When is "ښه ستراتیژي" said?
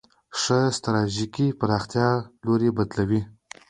0.39-1.25